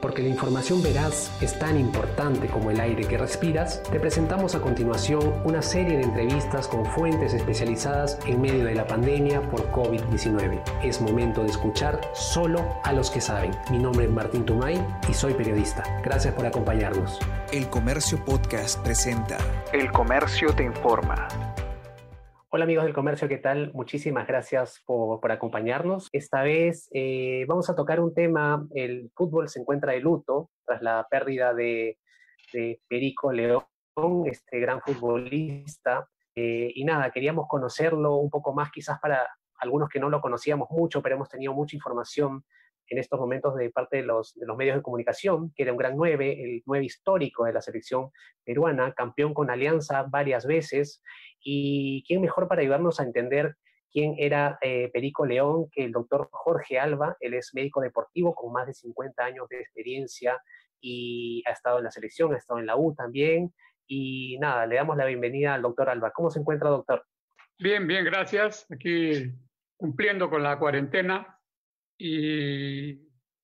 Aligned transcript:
Porque 0.00 0.22
la 0.22 0.28
información 0.28 0.82
veraz 0.82 1.30
es 1.40 1.58
tan 1.58 1.78
importante 1.78 2.48
como 2.48 2.70
el 2.70 2.80
aire 2.80 3.06
que 3.06 3.18
respiras, 3.18 3.82
te 3.84 4.00
presentamos 4.00 4.54
a 4.54 4.60
continuación 4.60 5.34
una 5.44 5.62
serie 5.62 5.96
de 5.96 6.04
entrevistas 6.04 6.68
con 6.68 6.84
fuentes 6.86 7.34
especializadas 7.34 8.18
en 8.26 8.40
medio 8.40 8.64
de 8.64 8.74
la 8.74 8.86
pandemia 8.86 9.40
por 9.50 9.70
COVID-19. 9.72 10.62
Es 10.82 11.00
momento 11.00 11.42
de 11.42 11.50
escuchar 11.50 12.00
solo 12.14 12.64
a 12.84 12.92
los 12.92 13.10
que 13.10 13.20
saben. 13.20 13.52
Mi 13.70 13.78
nombre 13.78 14.06
es 14.06 14.10
Martín 14.10 14.44
Tumay 14.44 14.84
y 15.08 15.14
soy 15.14 15.34
periodista. 15.34 15.82
Gracias 16.04 16.34
por 16.34 16.46
acompañarnos. 16.46 17.18
El 17.52 17.68
Comercio 17.68 18.22
Podcast 18.24 18.78
presenta 18.82 19.38
El 19.72 19.90
Comercio 19.92 20.54
te 20.54 20.64
informa. 20.64 21.28
Hola 22.56 22.64
amigos 22.64 22.84
del 22.86 22.94
comercio, 22.94 23.28
¿qué 23.28 23.36
tal? 23.36 23.70
Muchísimas 23.74 24.26
gracias 24.26 24.82
por, 24.86 25.30
acompañarnos. 25.30 26.08
Esta 26.10 26.42
vez 26.42 26.88
eh, 26.94 27.44
vamos 27.46 27.68
a 27.68 27.74
tocar 27.74 28.00
un 28.00 28.14
tema, 28.14 28.66
el 28.74 29.10
fútbol 29.14 29.50
se 29.50 29.60
encuentra 29.60 29.92
de 29.92 30.00
luto 30.00 30.48
tras 30.64 30.80
la 30.80 31.06
pérdida 31.10 31.52
de, 31.52 31.98
de 32.54 32.80
Perico 32.88 33.30
León, 33.30 33.66
este 34.24 34.58
gran 34.58 34.80
futbolista. 34.80 36.08
Eh, 36.34 36.72
y 36.74 36.82
nada, 36.86 37.10
queríamos 37.10 37.46
conocerlo 37.46 38.16
un 38.16 38.30
poco 38.30 38.54
más, 38.54 38.70
quizás 38.70 38.98
para 39.00 39.28
algunos 39.58 39.90
que 39.90 40.00
no 40.00 40.08
lo 40.08 40.22
conocíamos 40.22 40.70
mucho, 40.70 41.02
pero 41.02 41.16
hemos 41.16 41.28
tenido 41.28 41.52
mucha 41.52 41.76
información 41.76 42.42
en 42.88 42.98
estos 42.98 43.18
momentos 43.18 43.54
de 43.56 43.70
parte 43.70 43.98
de 43.98 44.02
los, 44.02 44.36
medios 44.56 44.76
de 44.76 44.82
comunicación, 44.82 45.52
que 45.54 45.62
era 45.62 45.72
un 45.72 45.78
gran 45.78 45.96
9, 45.96 46.44
el 46.44 46.62
9 46.66 46.84
histórico 46.84 47.44
de 47.44 47.52
la 47.52 47.60
selección 47.60 48.10
peruana, 48.44 48.92
campeón 48.92 49.34
con 49.34 49.50
Alianza 49.50 50.04
varias 50.08 50.46
veces, 50.46 51.02
y 51.40 52.04
quién 52.06 52.20
mejor 52.20 52.48
para 52.48 52.62
ayudarnos 52.62 53.00
a 53.00 53.04
entender 53.04 53.56
quién 53.90 54.14
era 54.18 54.58
eh, 54.60 54.90
Perico 54.92 55.24
León 55.24 55.68
que 55.70 55.84
el 55.84 55.92
doctor 55.92 56.28
Jorge 56.30 56.78
Alba, 56.78 57.16
él 57.20 57.34
es 57.34 57.54
médico 57.54 57.80
deportivo 57.80 58.34
con 58.34 58.52
más 58.52 58.66
de 58.66 58.74
50 58.74 59.24
años 59.24 59.48
de 59.48 59.60
experiencia 59.60 60.40
y 60.80 61.42
ha 61.46 61.52
estado 61.52 61.78
en 61.78 61.84
la 61.84 61.90
selección, 61.90 62.34
ha 62.34 62.38
estado 62.38 62.60
en 62.60 62.66
la 62.66 62.76
U 62.76 62.94
también, 62.94 63.52
y 63.86 64.36
nada, 64.38 64.66
le 64.66 64.76
damos 64.76 64.96
la 64.96 65.04
bienvenida 65.04 65.54
al 65.54 65.62
doctor 65.62 65.88
Alba. 65.88 66.10
¿Cómo 66.10 66.30
se 66.30 66.40
encuentra, 66.40 66.70
doctor? 66.70 67.04
Bien, 67.58 67.86
bien, 67.86 68.04
gracias. 68.04 68.66
Aquí 68.70 69.32
cumpliendo 69.76 70.30
con 70.30 70.42
la 70.42 70.58
cuarentena, 70.58 71.35
y, 71.98 72.90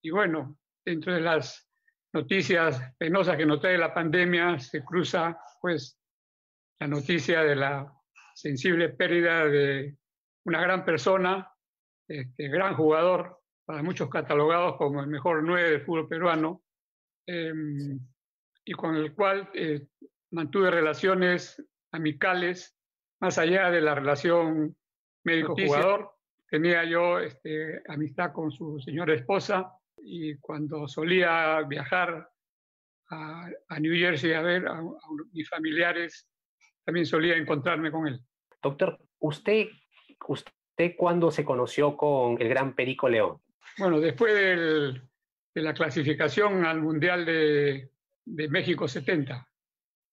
y, 0.03 0.11
bueno, 0.11 0.59
dentro 0.85 1.15
de 1.15 1.21
las 1.21 1.69
noticias 2.13 2.95
penosas 2.99 3.37
que 3.37 3.47
noté 3.47 3.69
de 3.69 3.79
la 3.79 3.95
pandemia 3.95 4.59
se 4.59 4.85
cruza 4.85 5.39
pues 5.61 5.99
la 6.81 6.89
noticia 6.89 7.43
de 7.43 7.57
la 7.57 7.93
sensible 8.35 8.91
pérdida 8.91 9.47
de 9.47 9.97
una 10.45 10.61
gran 10.61 10.85
persona, 10.85 11.51
este, 12.09 12.49
gran 12.49 12.75
jugador, 12.75 13.39
para 13.65 13.83
muchos 13.83 14.11
catalogados 14.11 14.77
como 14.77 15.01
el 15.01 15.07
mejor 15.07 15.43
nueve 15.45 15.71
del 15.71 15.83
fútbol 15.83 16.09
peruano, 16.09 16.63
eh, 17.27 17.53
y 18.65 18.73
con 18.73 18.97
el 18.97 19.15
cual 19.15 19.49
eh, 19.55 19.87
mantuve 20.33 20.71
relaciones 20.71 21.65
amicales 21.93 22.77
más 23.21 23.39
allá 23.39 23.71
de 23.71 23.81
la 23.81 23.95
relación 23.95 24.77
médico-jugador 25.25 26.13
tenía 26.53 26.85
yo 26.85 27.19
este, 27.19 27.81
amistad 27.89 28.31
con 28.31 28.53
su 28.53 28.79
señora 28.79 29.15
esposa 29.15 29.73
y 29.97 30.37
cuando 30.37 30.87
solía 30.87 31.63
viajar 31.63 32.29
a, 33.09 33.49
a 33.69 33.81
New 33.81 33.95
Jersey 33.95 34.35
a 34.35 34.43
ver 34.43 34.69
a, 34.69 34.73
a, 34.73 34.83
mis 35.33 35.49
familiares, 35.49 36.29
también 36.85 37.07
solía 37.07 37.39
encontrarme 37.39 37.91
con 37.91 38.07
él. 38.07 38.21
Doctor, 38.63 38.99
¿usted, 39.21 39.69
usted 40.29 40.95
cuándo 40.95 41.31
se 41.31 41.43
conoció 41.43 41.97
con 41.97 42.39
el 42.39 42.51
gran 42.51 42.75
Perico 42.75 43.09
León? 43.09 43.41
Bueno, 43.79 43.99
después 43.99 44.35
del, 44.35 45.01
de 45.55 45.63
la 45.63 45.73
clasificación 45.73 46.67
al 46.67 46.83
Mundial 46.83 47.25
de, 47.25 47.93
de 48.27 48.49
México 48.49 48.87
70. 48.87 49.49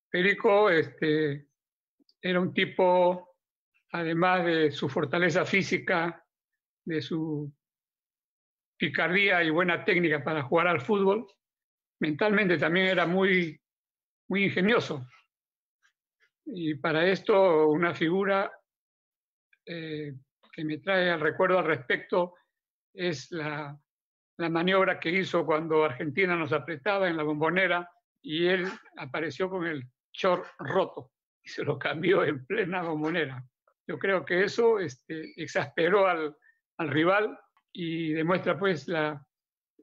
Perico 0.08 0.70
este, 0.70 1.48
era 2.22 2.40
un 2.40 2.54
tipo, 2.54 3.36
además 3.92 4.46
de 4.46 4.70
su 4.70 4.88
fortaleza 4.88 5.44
física, 5.44 6.24
de 6.84 7.02
su 7.02 7.52
picardía 8.76 9.42
y 9.42 9.50
buena 9.50 9.84
técnica 9.84 10.24
para 10.24 10.42
jugar 10.42 10.66
al 10.66 10.80
fútbol, 10.80 11.26
mentalmente 12.00 12.56
también 12.56 12.86
era 12.86 13.06
muy, 13.06 13.60
muy 14.28 14.44
ingenioso. 14.44 15.06
Y 16.46 16.74
para 16.74 17.06
esto 17.06 17.68
una 17.68 17.94
figura 17.94 18.50
eh, 19.66 20.14
que 20.52 20.64
me 20.64 20.78
trae 20.78 21.10
al 21.10 21.20
recuerdo 21.20 21.58
al 21.58 21.66
respecto 21.66 22.34
es 22.92 23.30
la, 23.30 23.78
la 24.38 24.48
maniobra 24.48 24.98
que 24.98 25.10
hizo 25.10 25.44
cuando 25.44 25.84
Argentina 25.84 26.34
nos 26.34 26.52
apretaba 26.52 27.08
en 27.08 27.16
la 27.16 27.22
bombonera 27.22 27.88
y 28.22 28.46
él 28.46 28.66
apareció 28.96 29.50
con 29.50 29.66
el 29.66 29.84
short 30.12 30.46
roto 30.58 31.12
y 31.42 31.48
se 31.48 31.62
lo 31.62 31.78
cambió 31.78 32.24
en 32.24 32.44
plena 32.46 32.82
bombonera. 32.82 33.44
Yo 33.86 33.98
creo 33.98 34.24
que 34.24 34.44
eso 34.44 34.78
este, 34.78 35.32
exasperó 35.36 36.06
al, 36.06 36.34
al 36.80 36.88
rival 36.88 37.38
y 37.72 38.12
demuestra 38.14 38.58
pues 38.58 38.88
la, 38.88 39.22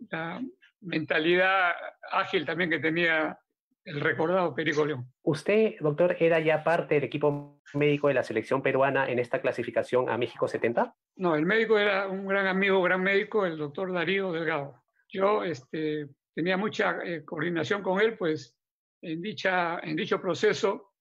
la, 0.10 0.42
mentalidad 0.82 1.72
ágil 2.12 2.46
también 2.46 2.70
que 2.70 2.80
tenía 2.80 3.38
el 3.84 4.02
recordado 4.02 4.54
Perico 4.54 4.86
León. 4.86 5.12
¿Usted, 5.24 5.76
doctor, 5.80 6.16
era 6.20 6.40
ya 6.40 6.64
parte 6.64 6.96
del 6.96 7.04
equipo 7.06 7.62
médico 7.74 8.08
de 8.08 8.16
la 8.16 8.24
selección 8.24 8.62
peruana 8.62 9.10
en 9.10 9.20
esta 9.20 9.42
clasificación 9.42 10.10
a 10.10 10.18
México 10.18 10.48
70? 10.48 10.94
No, 11.18 11.36
el 11.36 11.46
médico 11.46 11.80
era 11.80 12.08
un 12.08 12.28
gran 12.28 12.48
amigo, 12.48 12.82
gran 12.82 13.02
médico, 13.02 13.46
el 13.46 13.58
doctor 13.58 13.94
Darío 13.94 14.32
Delgado. 14.32 14.84
Yo 15.10 15.44
este, 15.44 16.10
tenía 16.34 16.58
mucha 16.58 17.00
eh, 17.04 17.24
coordinación 17.24 17.82
con 17.82 18.02
él, 18.02 18.18
pues 18.18 18.56
en, 19.02 19.22
dicha, 19.22 19.80
en 19.80 19.96
dicho 19.96 20.20
proceso 20.20 20.94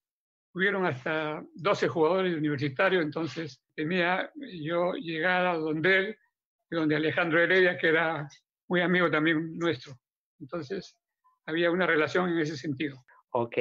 hubieron 0.55 0.87
hasta 0.87 1.43
12 1.55 1.89
jugadores 1.89 2.37
universitarios, 2.37 3.03
entonces 3.03 3.63
tenía 3.77 4.33
yo 4.55 4.95
llegada 4.95 5.55
donde 5.55 5.99
él, 5.99 6.19
donde 6.71 6.97
Alejandro 6.97 7.41
Heredia, 7.41 7.79
que 7.79 7.89
era 7.89 8.29
muy 8.69 8.81
amigo 8.81 9.11
también 9.11 9.57
nuestro. 9.57 9.95
Entonces 10.41 10.99
había 11.47 11.71
una 11.71 11.87
relación 11.87 12.31
en 12.31 12.39
ese 12.39 12.57
sentido. 12.57 13.05
Ok. 13.31 13.57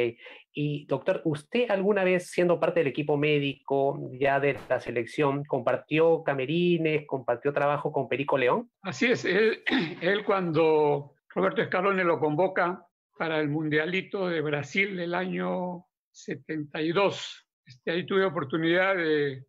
Y 0.53 0.85
doctor, 0.85 1.21
¿usted 1.25 1.69
alguna 1.69 2.03
vez 2.05 2.31
siendo 2.31 2.59
parte 2.59 2.79
del 2.79 2.87
equipo 2.87 3.17
médico 3.17 4.09
ya 4.13 4.39
de 4.39 4.57
la 4.69 4.79
selección 4.79 5.43
compartió 5.43 6.23
camerines, 6.23 7.05
compartió 7.05 7.51
trabajo 7.51 7.91
con 7.91 8.07
Perico 8.07 8.37
León? 8.37 8.71
Así 8.81 9.07
es. 9.07 9.25
Él, 9.25 9.63
él 10.01 10.23
cuando 10.23 11.13
Roberto 11.29 11.61
Escalone 11.61 12.05
lo 12.05 12.19
convoca 12.19 12.87
para 13.17 13.39
el 13.39 13.49
Mundialito 13.49 14.27
de 14.27 14.41
Brasil 14.41 14.95
del 14.95 15.13
año 15.13 15.85
72. 16.11 17.47
Este, 17.65 17.91
ahí 17.91 18.05
tuve 18.05 18.25
oportunidad 18.25 18.95
de, 18.95 19.45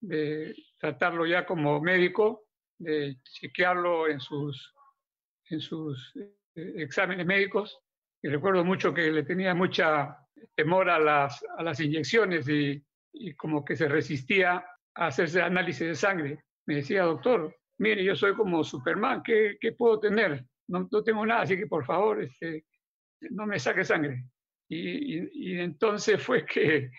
de, 0.00 0.54
tratarlo 0.78 1.26
ya 1.26 1.44
como 1.44 1.80
médico, 1.80 2.46
de 2.78 3.16
chequearlo 3.22 4.08
en 4.08 4.20
sus, 4.20 4.72
en 5.50 5.60
sus 5.60 6.14
eh, 6.16 6.72
exámenes 6.76 7.26
médicos. 7.26 7.78
Y 8.22 8.28
recuerdo 8.28 8.64
mucho 8.64 8.92
que 8.92 9.10
le 9.10 9.22
tenía 9.22 9.54
mucha 9.54 10.16
temor 10.54 10.90
a 10.90 10.98
las, 10.98 11.44
a 11.56 11.62
las 11.62 11.80
inyecciones 11.80 12.48
y, 12.48 12.82
y 13.12 13.34
como 13.34 13.64
que 13.64 13.76
se 13.76 13.88
resistía 13.88 14.64
a 14.94 15.06
hacerse 15.06 15.42
análisis 15.42 15.86
de 15.86 15.94
sangre. 15.94 16.44
Me 16.66 16.76
decía, 16.76 17.02
doctor, 17.02 17.54
mire, 17.78 18.04
yo 18.04 18.14
soy 18.14 18.34
como 18.34 18.64
Superman, 18.64 19.22
¿qué, 19.22 19.56
qué 19.60 19.72
puedo 19.72 19.98
tener? 19.98 20.44
No, 20.68 20.88
no, 20.90 21.02
tengo 21.02 21.24
nada, 21.24 21.42
así 21.42 21.56
que 21.56 21.66
por 21.66 21.84
favor, 21.84 22.22
este, 22.22 22.64
no 23.30 23.46
me 23.46 23.58
saque 23.58 23.84
sangre. 23.84 24.24
Y, 24.68 25.16
y, 25.16 25.30
y, 25.32 25.60
entonces 25.60 26.22
fue 26.22 26.44
que 26.44 26.90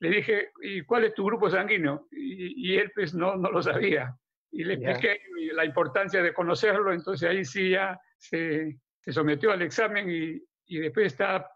le 0.00 0.10
dije, 0.10 0.50
¿y 0.62 0.82
cuál 0.82 1.04
es 1.04 1.14
tu 1.14 1.24
grupo 1.24 1.50
sanguíneo? 1.50 2.08
Y, 2.12 2.72
y 2.72 2.78
él 2.78 2.90
pues 2.94 3.14
no, 3.14 3.36
no 3.36 3.50
lo 3.50 3.62
sabía. 3.62 4.16
Y 4.50 4.64
le 4.64 4.74
expliqué 4.74 5.20
yeah. 5.38 5.54
la 5.54 5.64
importancia 5.64 6.22
de 6.22 6.32
conocerlo, 6.32 6.92
entonces 6.92 7.28
ahí 7.28 7.44
sí 7.44 7.70
ya 7.70 8.00
se, 8.16 8.78
se 9.00 9.12
sometió 9.12 9.52
al 9.52 9.62
examen 9.62 10.08
y, 10.10 10.42
y 10.66 10.78
después 10.78 11.06
está 11.06 11.50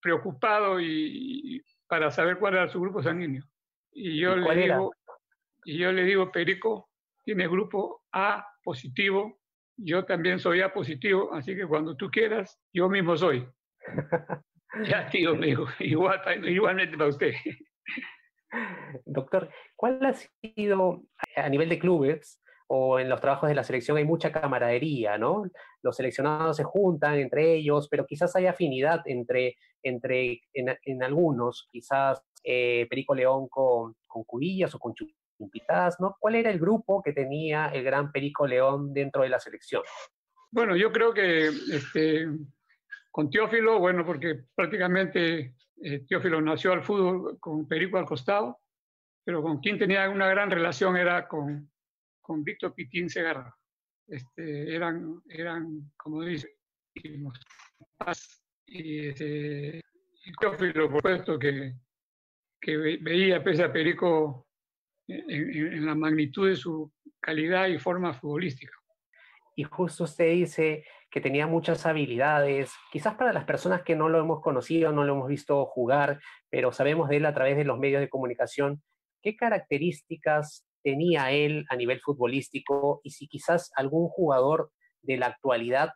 preocupado 0.00 0.80
y, 0.80 1.62
para 1.88 2.10
saber 2.10 2.38
cuál 2.38 2.54
era 2.54 2.68
su 2.68 2.80
grupo 2.80 3.02
sanguíneo. 3.02 3.44
Y 3.92 4.18
yo, 4.18 4.36
le 4.36 4.54
digo, 4.54 4.92
y 5.64 5.78
yo 5.78 5.92
le 5.92 6.04
digo, 6.04 6.30
Perico, 6.30 6.90
tiene 7.24 7.48
grupo 7.48 8.04
A 8.12 8.46
positivo, 8.62 9.40
yo 9.76 10.04
también 10.04 10.38
soy 10.38 10.60
A 10.60 10.72
positivo, 10.72 11.34
así 11.34 11.56
que 11.56 11.66
cuando 11.66 11.96
tú 11.96 12.10
quieras, 12.10 12.58
yo 12.72 12.88
mismo 12.88 13.16
soy. 13.16 13.48
Ya, 14.88 15.08
tío, 15.08 15.30
amigo, 15.30 15.66
igual, 15.78 16.20
igualmente 16.48 16.96
para 16.96 17.10
usted. 17.10 17.32
Doctor, 19.04 19.50
¿cuál 19.74 20.04
ha 20.04 20.14
sido 20.14 21.02
a 21.34 21.48
nivel 21.48 21.68
de 21.68 21.78
clubes 21.78 22.42
o 22.68 22.98
en 22.98 23.08
los 23.08 23.20
trabajos 23.20 23.48
de 23.48 23.54
la 23.54 23.64
selección 23.64 23.96
hay 23.96 24.04
mucha 24.04 24.32
camaradería, 24.32 25.18
¿no? 25.18 25.44
Los 25.82 25.96
seleccionados 25.96 26.56
se 26.56 26.64
juntan 26.64 27.18
entre 27.18 27.54
ellos, 27.54 27.88
pero 27.88 28.06
quizás 28.06 28.34
hay 28.36 28.46
afinidad 28.46 29.02
entre, 29.04 29.56
entre 29.82 30.42
en, 30.52 30.76
en 30.82 31.02
algunos, 31.02 31.68
quizás 31.70 32.22
eh, 32.42 32.86
Perico 32.90 33.14
León 33.14 33.48
con, 33.48 33.94
con 34.06 34.24
Cubillas 34.24 34.74
o 34.74 34.78
con 34.78 34.94
Chumpitas, 34.94 36.00
¿no? 36.00 36.16
¿Cuál 36.18 36.36
era 36.36 36.50
el 36.50 36.58
grupo 36.58 37.02
que 37.02 37.12
tenía 37.12 37.66
el 37.68 37.84
gran 37.84 38.10
Perico 38.10 38.46
León 38.46 38.92
dentro 38.92 39.22
de 39.22 39.28
la 39.28 39.38
selección? 39.38 39.82
Bueno, 40.50 40.76
yo 40.76 40.90
creo 40.90 41.12
que 41.12 41.48
este, 41.48 42.26
con 43.16 43.30
Teófilo, 43.30 43.78
bueno, 43.78 44.04
porque 44.04 44.44
prácticamente 44.54 45.54
eh, 45.82 46.00
Teófilo 46.06 46.38
nació 46.42 46.74
al 46.74 46.82
fútbol 46.82 47.40
con 47.40 47.66
Perico 47.66 47.96
al 47.96 48.04
costado, 48.04 48.60
pero 49.24 49.40
con 49.42 49.58
quien 49.60 49.78
tenía 49.78 50.10
una 50.10 50.28
gran 50.28 50.50
relación 50.50 50.98
era 50.98 51.26
con, 51.26 51.72
con 52.20 52.44
Víctor 52.44 52.74
Pitín 52.74 53.08
Segarra. 53.08 53.56
Este, 54.06 54.74
eran, 54.74 55.22
eran, 55.30 55.92
como 55.96 56.24
dice, 56.24 56.58
y, 58.66 59.06
este, 59.06 59.80
Teófilo, 60.38 60.90
por 60.90 60.98
supuesto, 60.98 61.38
que, 61.38 61.72
que 62.60 62.76
veía 63.00 63.42
pese 63.42 63.64
a 63.64 63.72
Perico 63.72 64.46
en, 65.08 65.86
la 65.86 65.94
magnitud 65.94 66.50
de 66.50 66.56
su 66.56 66.92
calidad 67.18 67.68
y 67.68 67.78
forma 67.78 68.12
futbolística. 68.12 68.76
Y 69.54 69.64
justo 69.64 70.04
usted 70.04 70.32
dice 70.32 70.84
que 71.16 71.22
tenía 71.22 71.46
muchas 71.46 71.86
habilidades, 71.86 72.74
quizás 72.92 73.14
para 73.14 73.32
las 73.32 73.44
personas 73.46 73.80
que 73.80 73.96
no 73.96 74.10
lo 74.10 74.20
hemos 74.20 74.42
conocido, 74.42 74.92
no 74.92 75.02
lo 75.02 75.14
hemos 75.14 75.28
visto 75.28 75.64
jugar, 75.64 76.20
pero 76.50 76.72
sabemos 76.72 77.08
de 77.08 77.16
él 77.16 77.24
a 77.24 77.32
través 77.32 77.56
de 77.56 77.64
los 77.64 77.78
medios 77.78 78.02
de 78.02 78.10
comunicación, 78.10 78.82
¿qué 79.22 79.34
características 79.34 80.66
tenía 80.82 81.30
él 81.30 81.64
a 81.70 81.76
nivel 81.76 82.02
futbolístico 82.02 83.00
y 83.02 83.12
si 83.12 83.28
quizás 83.28 83.72
algún 83.76 84.08
jugador 84.08 84.72
de 85.00 85.16
la 85.16 85.28
actualidad 85.28 85.92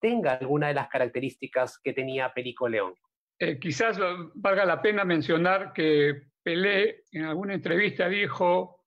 tenga 0.00 0.32
alguna 0.32 0.66
de 0.66 0.74
las 0.74 0.88
características 0.88 1.78
que 1.78 1.92
tenía 1.92 2.32
Perico 2.34 2.68
León? 2.68 2.94
Eh, 3.38 3.60
quizás 3.60 3.96
valga 4.34 4.64
la 4.64 4.82
pena 4.82 5.04
mencionar 5.04 5.72
que 5.72 6.20
Pelé 6.42 7.04
en 7.12 7.26
alguna 7.26 7.54
entrevista 7.54 8.08
dijo 8.08 8.80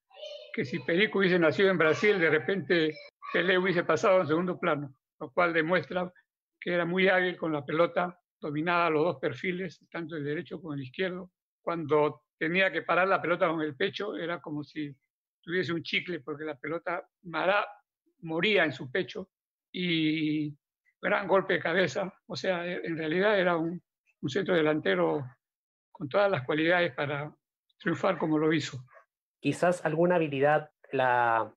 que 0.53 0.65
si 0.65 0.79
Perico 0.79 1.19
hubiese 1.19 1.39
nacido 1.39 1.69
en 1.69 1.77
Brasil, 1.77 2.19
de 2.19 2.29
repente 2.29 2.93
Pelé 3.31 3.57
hubiese 3.57 3.85
pasado 3.85 4.19
en 4.19 4.27
segundo 4.27 4.59
plano, 4.59 4.93
lo 5.19 5.31
cual 5.31 5.53
demuestra 5.53 6.11
que 6.59 6.73
era 6.73 6.85
muy 6.85 7.07
hábil 7.07 7.37
con 7.37 7.53
la 7.53 7.65
pelota, 7.65 8.19
dominaba 8.39 8.89
los 8.89 9.03
dos 9.03 9.17
perfiles, 9.19 9.79
tanto 9.89 10.15
el 10.15 10.23
derecho 10.23 10.61
como 10.61 10.73
el 10.73 10.81
izquierdo. 10.81 11.31
Cuando 11.61 12.23
tenía 12.37 12.71
que 12.71 12.81
parar 12.81 13.07
la 13.07 13.21
pelota 13.21 13.47
con 13.47 13.61
el 13.61 13.75
pecho, 13.75 14.15
era 14.15 14.39
como 14.41 14.63
si 14.63 14.95
tuviese 15.41 15.73
un 15.73 15.83
chicle, 15.83 16.19
porque 16.19 16.45
la 16.45 16.57
pelota 16.57 17.07
Mará 17.23 17.65
moría 18.21 18.63
en 18.63 18.71
su 18.71 18.91
pecho 18.91 19.29
y 19.71 20.55
gran 21.01 21.27
golpe 21.27 21.53
de 21.53 21.59
cabeza. 21.59 22.13
O 22.25 22.35
sea, 22.35 22.65
en 22.65 22.97
realidad 22.97 23.39
era 23.39 23.57
un 23.57 23.81
centro 24.27 24.55
delantero 24.55 25.23
con 25.91 26.09
todas 26.09 26.29
las 26.29 26.43
cualidades 26.43 26.93
para 26.93 27.33
triunfar 27.79 28.17
como 28.17 28.37
lo 28.37 28.53
hizo. 28.53 28.77
Quizás 29.39 29.83
alguna 29.85 30.15
habilidad 30.15 30.69
la 30.91 31.53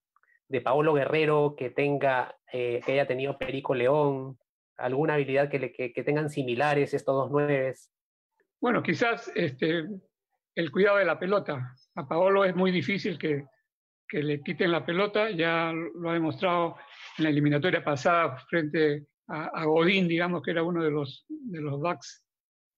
de 0.51 0.61
Paolo 0.61 0.93
Guerrero 0.95 1.55
que 1.57 1.71
tenga, 1.71 2.37
eh, 2.53 2.81
que 2.85 2.93
haya 2.93 3.07
tenido 3.07 3.39
Perico 3.39 3.73
León, 3.75 4.37
alguna 4.77 5.15
habilidad 5.15 5.49
que, 5.49 5.59
le, 5.61 5.73
que, 5.73 6.03
tengan 6.05 6.29
similares 6.29 6.93
estos 6.93 7.15
dos 7.15 7.31
nueves. 7.31 7.93
Bueno, 8.61 8.83
quizás 8.83 9.31
este, 9.37 9.87
el 10.57 10.71
cuidado 10.73 10.99
de 10.99 11.05
la 11.05 11.19
pelota. 11.19 11.75
A 11.95 12.09
Paolo 12.09 12.45
es 12.45 12.57
muy 12.57 12.73
difícil 12.73 13.17
que, 13.17 13.45
que 14.09 14.23
le 14.25 14.43
quiten 14.43 14.73
la 14.73 14.85
pelota, 14.85 15.31
ya 15.31 15.73
lo 15.73 16.11
ha 16.11 16.15
demostrado 16.15 16.77
en 17.19 17.25
la 17.25 17.31
eliminatoria 17.31 17.85
pasada 17.85 18.37
frente 18.49 19.07
a, 19.29 19.65
Godín, 19.65 20.09
digamos 20.09 20.43
que 20.43 20.51
era 20.51 20.65
uno 20.65 20.83
de 20.83 20.91
los, 20.91 21.25
de 21.29 21.61
los 21.61 21.81
backs 21.81 22.25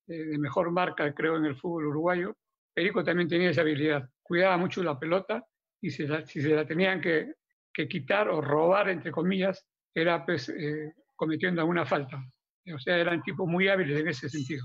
de 0.07 0.37
mejor 0.39 0.71
marca, 0.71 1.15
creo, 1.15 1.39
en 1.39 1.47
el 1.47 1.57
fútbol 1.57 1.87
uruguayo. 1.87 2.37
Perico 2.75 3.03
también 3.03 3.29
tenía 3.29 3.49
esa 3.49 3.63
habilidad, 3.63 4.07
cuidaba 4.23 4.59
mucho 4.59 4.83
la 4.83 4.99
pelota 4.99 5.43
y 5.81 5.91
si, 5.91 6.07
se 6.07 6.49
la 6.49 6.67
tenían 6.67 7.01
que, 7.01 7.33
quitar 7.73 8.29
o 8.29 8.41
robar, 8.41 8.89
entre 8.89 9.13
comillas, 9.13 9.67
era 9.95 10.25
pues, 10.25 10.49
eh, 10.49 10.93
cometiendo 11.17 11.61
alguna 11.61 11.87
falta. 11.87 12.23
O 12.75 12.79
sea, 12.79 12.97
eran 12.99 13.23
tipos 13.23 13.49
muy 13.49 13.69
hábiles 13.69 14.01
en 14.01 14.09
ese 14.09 14.29
sentido. 14.29 14.65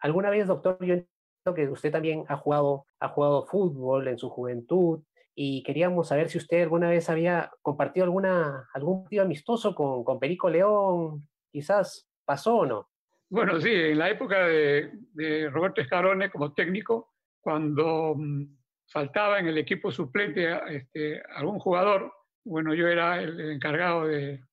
¿Alguna 0.00 0.30
vez, 0.30 0.46
doctor, 0.46 0.78
yo 0.84 0.94
entiendo 0.94 1.54
que 1.54 1.68
usted 1.68 1.90
también 1.90 2.24
ha 2.28 2.36
jugado, 2.36 2.86
ha 3.00 3.08
jugado 3.08 3.46
fútbol 3.46 4.08
en 4.08 4.18
su 4.18 4.28
juventud 4.28 5.02
y 5.34 5.62
queríamos 5.62 6.08
saber 6.08 6.28
si 6.28 6.38
usted 6.38 6.62
alguna 6.62 6.90
vez 6.90 7.08
había 7.08 7.50
compartido 7.62 8.04
alguna, 8.04 8.68
algún 8.74 9.04
partido 9.04 9.22
amistoso 9.22 9.74
con, 9.74 10.04
con 10.04 10.18
Perico 10.18 10.50
León, 10.50 11.28
quizás 11.50 12.08
pasó 12.24 12.56
o 12.56 12.66
no. 12.66 12.88
Bueno, 13.30 13.60
sí, 13.60 13.70
en 13.70 13.98
la 13.98 14.10
época 14.10 14.46
de, 14.46 15.50
Roberto 15.50 15.80
Escarone 15.80 16.30
como 16.30 16.54
técnico, 16.54 17.14
cuando 17.40 18.14
mm, 18.16 18.44
faltaba 18.86 19.38
en 19.38 19.48
el 19.48 19.58
equipo 19.58 19.90
suplente 19.90 20.58
este, 20.74 21.22
algún 21.36 21.58
jugador, 21.58 22.10
bueno, 22.48 22.74
yo 22.74 22.88
era 22.88 23.20
el 23.20 23.52
encargado 23.52 24.06
de, 24.06 24.44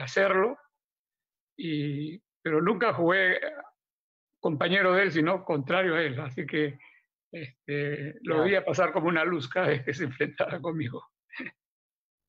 hacerlo, 0.00 0.56
y, 1.56 2.18
pero 2.42 2.60
nunca 2.60 2.94
jugué 2.94 3.38
compañero 4.40 4.94
de 4.94 5.02
él, 5.04 5.12
sino 5.12 5.44
contrario 5.44 5.94
a 5.94 6.02
él, 6.02 6.18
así 6.20 6.46
que 6.46 6.78
este, 7.32 8.14
lo 8.22 8.42
veía 8.42 8.64
pasar 8.64 8.92
como 8.92 9.08
una 9.08 9.24
luz 9.24 9.48
cada 9.48 9.68
vez 9.68 9.84
que 9.84 9.94
se 9.94 10.04
enfrentaba 10.04 10.60
conmigo. 10.60 11.04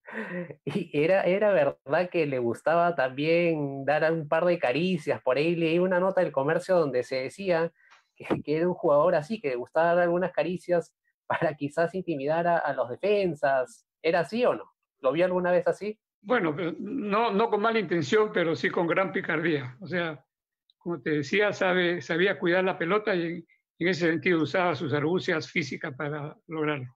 Y 0.66 0.90
era, 0.94 1.24
era 1.24 1.54
verdad 1.54 2.10
que 2.10 2.26
le 2.26 2.38
gustaba 2.38 2.96
también 2.96 3.86
dar 3.86 4.12
un 4.12 4.28
par 4.28 4.44
de 4.44 4.60
caricias. 4.60 5.22
Por 5.22 5.38
ahí 5.38 5.56
leí 5.56 5.80
una 5.80 6.02
nota 6.02 6.20
del 6.20 6.34
comercio 6.34 6.76
donde 6.76 7.04
se 7.04 7.16
decía 7.16 7.72
que, 8.14 8.26
que 8.44 8.58
era 8.58 8.68
un 8.68 8.74
jugador 8.74 9.16
así, 9.16 9.40
que 9.40 9.52
le 9.52 9.56
gustaba 9.56 9.96
dar 9.96 10.00
algunas 10.00 10.34
caricias 10.34 10.94
para 11.32 11.56
quizás 11.56 11.96
intimidar 11.96 12.46
a, 12.46 12.74
los 12.74 12.90
defensas. 12.90 13.86
¿Era 14.02 14.22
así 14.22 14.46
o 14.46 14.56
no? 14.56 14.72
¿Lo 15.00 15.12
vio 15.12 15.26
alguna 15.26 15.52
vez 15.52 15.68
así? 15.68 16.00
Bueno, 16.22 16.56
no, 16.80 17.32
no 17.32 17.50
con 17.50 17.62
mala 17.62 17.80
intención, 17.80 18.32
pero 18.32 18.56
sí 18.56 18.70
con 18.70 18.88
gran 18.88 19.12
picardía. 19.12 19.76
O 19.82 19.88
sea, 19.88 20.24
como 20.78 21.02
te 21.02 21.12
decía, 21.12 21.52
sabe, 21.54 22.02
sabía 22.02 22.40
cuidar 22.40 22.64
la 22.64 22.78
pelota 22.78 23.16
y 23.16 23.26
en, 23.26 23.46
ese 23.80 24.12
sentido 24.12 24.44
usaba 24.44 24.76
sus 24.76 24.94
argucias 24.94 25.50
físicas 25.50 25.96
para 25.96 26.38
lograrlo. 26.48 26.96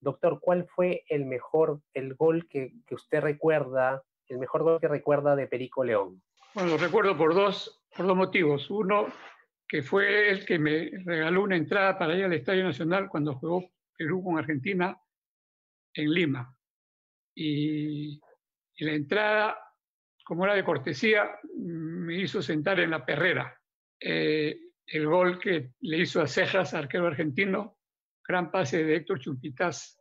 Doctor, 0.00 0.38
¿cuál 0.40 0.66
fue 0.68 1.02
el 1.08 1.24
mejor, 1.24 1.80
el 1.92 2.14
gol 2.14 2.46
que, 2.48 2.72
usted 2.90 3.20
recuerda, 3.20 4.02
el 4.28 4.38
mejor 4.38 4.62
gol 4.62 4.80
que 4.80 4.86
recuerda 4.86 5.34
de 5.34 5.48
Perico 5.48 5.82
León? 5.82 6.22
Bueno, 6.54 6.70
lo 6.70 6.76
recuerdo 6.76 7.16
por 7.16 7.34
dos, 7.34 7.82
por 7.96 8.06
dos 8.06 8.16
motivos. 8.16 8.70
Uno, 8.70 9.06
que 9.66 9.82
fue 9.82 10.30
el 10.30 10.44
que 10.46 10.58
me 10.58 10.90
regaló 11.04 11.42
una 11.42 11.56
entrada 11.56 11.98
para 11.98 12.14
ir 12.14 12.24
al 12.24 12.32
Estadio 12.32 12.62
Nacional 12.62 13.08
cuando 13.08 13.34
jugó 13.34 13.64
Perú 13.96 14.22
con 14.22 14.38
Argentina 14.38 14.96
en 15.94 16.10
Lima. 16.12 16.54
Y, 17.34 18.20
la 18.78 18.92
entrada, 18.92 19.58
como 20.24 20.44
era 20.44 20.54
de 20.54 20.64
cortesía, 20.64 21.30
me 21.56 22.20
hizo 22.20 22.42
sentar 22.42 22.80
en 22.80 22.90
la 22.90 23.06
perrera. 23.06 23.58
Eh, 24.00 24.58
el 24.86 25.06
gol 25.06 25.38
que 25.38 25.70
le 25.80 25.98
hizo 25.98 26.20
a 26.20 26.26
Cejas, 26.26 26.74
arquero 26.74 27.06
argentino, 27.06 27.78
gran 28.26 28.50
pase 28.50 28.84
de 28.84 28.96
Héctor 28.96 29.20
Chumpitas. 29.20 29.98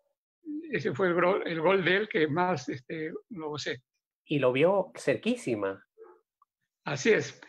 Ese 0.72 0.94
fue 0.94 1.10
el, 1.10 1.62
gol 1.62 1.86
de 1.86 1.96
él 1.96 2.10
que 2.10 2.28
más 2.28 2.68
este, 2.68 3.12
lo 3.30 3.50
gocé. 3.50 3.84
Y 4.26 4.40
lo 4.40 4.52
vio 4.52 4.92
cerquísima. 4.98 5.86
Así 6.86 7.12
es, 7.12 7.40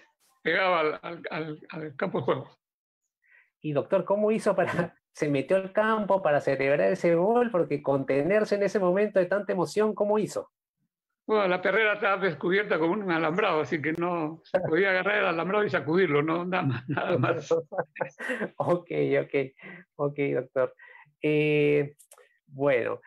pegaba 0.42 0.96
al, 1.00 1.96
campo 1.96 2.18
de 2.18 2.24
juego. 2.24 2.58
Y 3.60 3.72
doctor, 3.72 4.04
¿cómo 4.04 4.30
hizo 4.30 4.54
para, 4.54 4.94
se 5.14 5.28
metió 5.28 5.56
al 5.56 5.72
campo 5.72 6.22
para 6.22 6.40
celebrar 6.40 6.92
ese 6.92 7.14
gol? 7.14 7.50
Porque 7.50 7.82
contenerse 7.82 8.56
en 8.56 8.64
ese 8.64 8.80
momento 8.80 9.18
de 9.18 9.26
tanta 9.26 9.52
emoción, 9.52 9.94
¿cómo 9.94 10.18
hizo? 10.18 10.50
Bueno, 11.26 11.48
la 11.48 11.62
perrera 11.62 11.94
estaba 11.94 12.18
descubierta 12.18 12.78
con 12.78 12.90
un 12.90 13.10
alambrado, 13.10 13.60
así 13.60 13.80
que 13.80 13.92
no 13.92 14.42
se 14.44 14.60
podía 14.68 14.90
agarrar 14.90 15.18
el 15.18 15.26
alambrado 15.26 15.64
y 15.64 15.70
sacudirlo, 15.70 16.22
no 16.22 16.44
nada 16.44 16.64
más. 16.64 16.84
Nada 16.88 17.16
más. 17.16 17.52
ok, 18.56 18.90
ok, 19.22 19.34
ok, 19.96 20.18
doctor. 20.34 20.74
Eh, 21.22 21.96
bueno, 22.46 23.00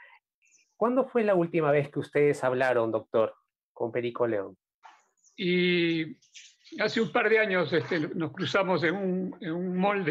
¿cuándo 0.75 1.07
fue 1.07 1.23
la 1.23 1.35
última 1.35 1.71
vez 1.71 1.89
que 1.89 1.99
ustedes 1.99 2.43
hablaron, 2.43 2.91
doctor, 2.91 3.35
con 3.73 3.91
Perico 3.91 4.25
León? 4.25 4.57
Y 5.35 6.17
hace 6.79 7.01
un 7.01 7.11
par 7.11 7.29
de 7.29 7.37
años 7.37 7.71
este, 7.71 7.99
nos 7.99 8.31
cruzamos 8.31 8.83
en 8.83 8.95
un, 8.95 9.37
en 9.41 9.51
un 9.51 9.77
mall 9.77 10.03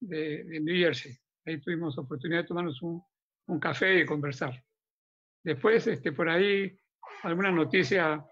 de, 0.00 0.44
de, 0.44 0.60
New 0.60 0.76
Jersey. 0.76 1.16
Ahí 1.46 1.60
tuvimos 1.60 1.96
oportunidad 1.98 2.42
de 2.42 2.48
tomarnos 2.48 2.80
un, 2.82 3.02
un 3.46 3.60
café 3.60 4.00
y 4.00 4.06
conversar. 4.06 4.62
Después, 5.42 5.86
este, 5.86 6.12
por 6.12 6.28
ahí 6.28 6.78
alguna 7.22 7.50
noticia 7.50 8.24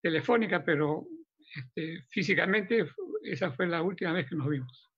telefónica, 0.00 0.64
pero 0.64 1.06
este, 1.54 2.02
físicamente 2.08 2.86
esa 3.22 3.52
fue 3.52 3.66
la 3.66 3.82
última 3.82 4.12
vez 4.12 4.28
que 4.28 4.36
nos 4.36 4.48
vimos. 4.48 4.90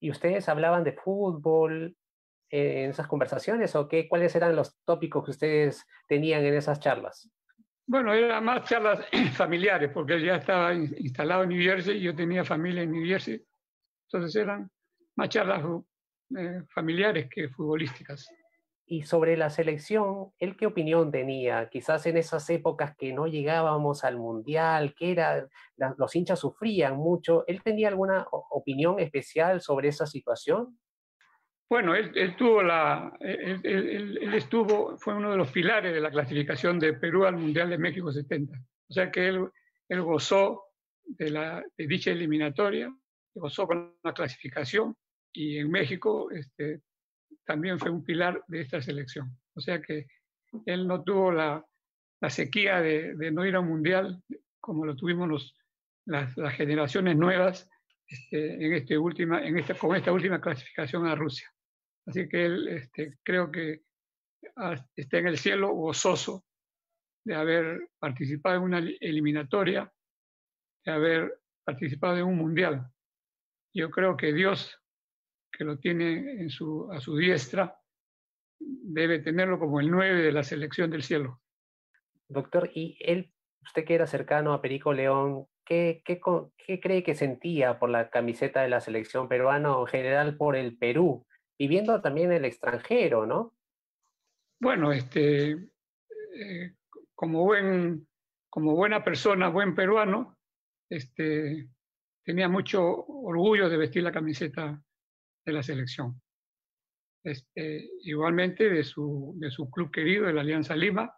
¿Y 0.00 0.10
ustedes 0.10 0.48
hablaban 0.48 0.84
de 0.84 0.92
fútbol 0.92 1.96
eh, 2.50 2.84
en 2.84 2.90
esas 2.90 3.06
conversaciones 3.06 3.74
o 3.74 3.88
qué, 3.88 4.08
cuáles 4.08 4.34
eran 4.34 4.54
los 4.54 4.78
tópicos 4.84 5.24
que 5.24 5.32
ustedes 5.32 5.86
tenían 6.06 6.44
en 6.44 6.54
esas 6.54 6.80
charlas? 6.80 7.30
Bueno, 7.86 8.12
eran 8.12 8.44
más 8.44 8.68
charlas 8.68 9.00
familiares, 9.32 9.90
porque 9.92 10.14
él 10.14 10.24
ya 10.24 10.36
estaba 10.36 10.74
instalado 10.74 11.42
en 11.42 11.48
New 11.50 11.62
Jersey 11.62 11.96
y 11.96 12.02
yo 12.02 12.14
tenía 12.14 12.44
familia 12.44 12.82
en 12.82 12.92
New 12.92 13.06
Jersey. 13.06 13.42
Entonces 14.06 14.36
eran 14.36 14.70
más 15.18 15.28
charlas 15.30 15.64
eh, 16.38 16.62
familiares 16.72 17.28
que 17.28 17.48
futbolísticas. 17.48 18.30
Y 18.86 19.02
sobre 19.02 19.36
la 19.36 19.50
selección, 19.50 20.30
¿él 20.38 20.56
qué 20.56 20.66
opinión 20.66 21.10
tenía? 21.10 21.68
Quizás 21.68 22.06
en 22.06 22.16
esas 22.16 22.48
épocas 22.48 22.96
que 22.96 23.12
no 23.12 23.26
llegábamos 23.26 24.04
al 24.04 24.16
Mundial, 24.16 24.94
que 24.94 25.10
era, 25.10 25.46
los 25.98 26.16
hinchas 26.16 26.38
sufrían 26.38 26.96
mucho, 26.96 27.44
¿él 27.48 27.62
tenía 27.62 27.88
alguna 27.88 28.26
opinión 28.30 28.98
especial 29.00 29.60
sobre 29.60 29.88
esa 29.88 30.06
situación? 30.06 30.78
Bueno, 31.68 31.94
él, 31.94 32.34
tuvo 32.36 32.62
la, 32.62 33.12
él, 33.20 34.32
estuvo, 34.32 34.96
fue 34.96 35.14
uno 35.14 35.32
de 35.32 35.36
los 35.36 35.50
pilares 35.50 35.92
de 35.92 36.00
la 36.00 36.10
clasificación 36.10 36.78
de 36.78 36.94
Perú 36.94 37.26
al 37.26 37.36
Mundial 37.36 37.68
de 37.68 37.76
México 37.76 38.10
70. 38.10 38.56
O 38.88 38.92
sea 38.92 39.10
que 39.10 39.28
él, 39.28 39.50
él 39.88 40.00
gozó 40.00 40.62
de, 41.04 41.30
la, 41.30 41.62
de 41.76 41.86
dicha 41.86 42.10
eliminatoria, 42.10 42.90
gozó 43.34 43.66
con 43.66 43.96
la 44.02 44.14
clasificación 44.14 44.96
y 45.38 45.58
en 45.58 45.70
México 45.70 46.32
este, 46.32 46.82
también 47.44 47.78
fue 47.78 47.90
un 47.90 48.02
pilar 48.02 48.42
de 48.48 48.62
esta 48.62 48.82
selección. 48.82 49.38
O 49.54 49.60
sea 49.60 49.80
que 49.80 50.08
él 50.66 50.88
no 50.88 51.04
tuvo 51.04 51.30
la, 51.30 51.64
la 52.20 52.28
sequía 52.28 52.80
de, 52.80 53.14
de, 53.14 53.30
no 53.30 53.46
ir 53.46 53.54
a 53.54 53.60
un 53.60 53.68
mundial 53.68 54.20
como 54.58 54.84
lo 54.84 54.96
tuvimos 54.96 55.28
los, 55.28 55.56
las, 56.06 56.36
las 56.36 56.54
generaciones 56.54 57.16
nuevas 57.16 57.70
este, 58.08 58.66
en, 58.66 58.72
este 58.72 58.98
última, 58.98 59.46
en 59.46 59.56
esta, 59.56 59.74
con 59.74 59.94
esta 59.94 60.10
última 60.10 60.40
clasificación 60.40 61.06
a 61.06 61.14
Rusia. 61.14 61.48
Así 62.06 62.28
que 62.28 62.44
él 62.44 62.66
este, 62.66 63.16
creo 63.22 63.52
que 63.52 63.82
está 64.96 65.18
en 65.18 65.28
el 65.28 65.38
cielo 65.38 65.72
gozoso 65.72 66.44
de 67.24 67.36
haber 67.36 67.90
participado 68.00 68.56
en 68.56 68.62
una 68.62 68.78
eliminatoria, 68.78 69.92
de 70.84 70.90
haber 70.90 71.38
participado 71.64 72.16
en 72.16 72.24
un 72.24 72.38
mundial. 72.38 72.90
Yo 73.72 73.88
creo 73.90 74.16
que 74.16 74.32
Dios 74.32 74.76
que 75.50 75.64
lo 75.64 75.78
tiene 75.78 76.40
en 76.40 76.50
su, 76.50 76.90
a 76.92 77.00
su 77.00 77.16
diestra, 77.16 77.78
debe 78.58 79.20
tenerlo 79.20 79.58
como 79.58 79.80
el 79.80 79.90
9 79.90 80.22
de 80.22 80.32
la 80.32 80.42
selección 80.42 80.90
del 80.90 81.02
cielo. 81.02 81.40
Doctor, 82.28 82.70
y 82.74 82.98
él, 83.00 83.32
usted 83.62 83.84
que 83.84 83.94
era 83.94 84.06
cercano 84.06 84.52
a 84.52 84.60
Perico 84.60 84.92
León, 84.92 85.46
¿qué, 85.64 86.02
qué, 86.04 86.20
qué 86.56 86.80
cree 86.80 87.02
que 87.02 87.14
sentía 87.14 87.78
por 87.78 87.90
la 87.90 88.10
camiseta 88.10 88.62
de 88.62 88.68
la 88.68 88.80
selección 88.80 89.28
peruana 89.28 89.76
o 89.76 89.86
en 89.86 89.86
general 89.86 90.36
por 90.36 90.56
el 90.56 90.76
Perú, 90.76 91.26
viviendo 91.58 92.00
también 92.00 92.32
el 92.32 92.44
extranjero, 92.44 93.26
¿no? 93.26 93.54
Bueno, 94.60 94.92
este, 94.92 95.52
eh, 96.34 96.74
como, 97.14 97.44
buen, 97.44 98.06
como 98.50 98.74
buena 98.74 99.04
persona, 99.04 99.48
buen 99.48 99.74
peruano, 99.74 100.36
este, 100.90 101.68
tenía 102.24 102.48
mucho 102.48 102.82
orgullo 103.06 103.68
de 103.68 103.76
vestir 103.76 104.02
la 104.02 104.12
camiseta 104.12 104.82
de 105.48 105.54
la 105.54 105.62
selección. 105.62 106.20
Este, 107.24 107.88
igualmente 108.02 108.68
de 108.68 108.84
su, 108.84 109.34
de 109.38 109.50
su 109.50 109.70
club 109.70 109.90
querido, 109.90 110.26
de 110.26 110.34
la 110.34 110.42
Alianza 110.42 110.76
Lima, 110.76 111.10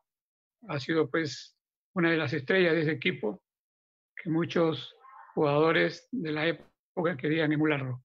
ha 0.69 0.79
sido 0.79 1.11
pues 1.11 1.59
una 1.95 2.13
de 2.13 2.17
las 2.17 2.33
estrellas 2.33 2.75
de 2.75 2.83
ese 2.83 2.93
equipo 2.93 3.43
que 4.17 4.31
muchos 4.31 4.95
jugadores 5.35 6.09
de 6.13 6.31
la 6.31 6.47
época 6.47 7.17
querían 7.17 7.53
emularlo. 7.53 8.05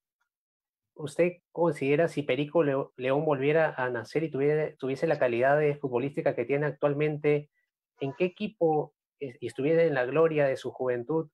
¿Usted 0.95 1.33
considera 1.51 2.07
si 2.07 2.23
Perico 2.23 2.63
León 2.63 3.25
volviera 3.25 3.75
a 3.77 3.89
nacer 3.91 4.23
y 4.23 4.31
tuviera, 4.31 4.75
tuviese 4.77 5.05
la 5.05 5.19
calidad 5.19 5.59
de 5.59 5.75
futbolística 5.75 6.35
que 6.35 6.45
tiene 6.45 6.65
actualmente, 6.65 7.51
en 7.99 8.13
qué 8.17 8.25
equipo 8.25 8.95
y 9.19 9.45
estuviera 9.45 9.83
en 9.83 9.93
la 9.93 10.05
gloria 10.05 10.47
de 10.47 10.57
su 10.57 10.71
juventud, 10.71 11.29